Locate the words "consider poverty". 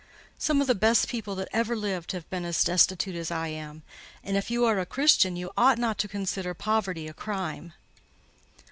6.07-7.07